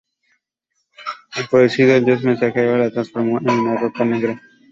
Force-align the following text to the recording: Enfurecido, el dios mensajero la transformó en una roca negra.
Enfurecido, 1.37 1.93
el 1.93 2.05
dios 2.05 2.23
mensajero 2.23 2.75
la 2.75 2.89
transformó 2.89 3.37
en 3.37 3.49
una 3.51 3.77
roca 3.77 4.03
negra. 4.03 4.41